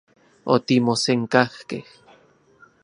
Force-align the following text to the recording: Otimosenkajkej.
Otimosenkajkej. 0.55 1.83